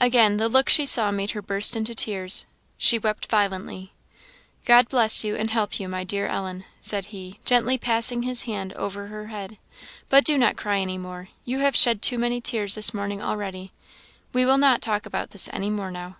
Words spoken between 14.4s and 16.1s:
will not talk about this any more